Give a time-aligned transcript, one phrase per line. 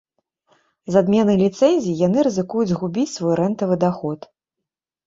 [0.95, 4.19] З адменай ліцэнзій яны рызыкуюць згубіць свой рэнтавы даход.